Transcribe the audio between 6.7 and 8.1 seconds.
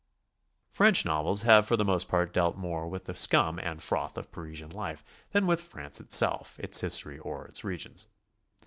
history or its regions.